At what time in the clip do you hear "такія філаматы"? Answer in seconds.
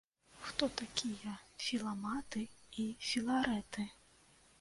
0.81-2.41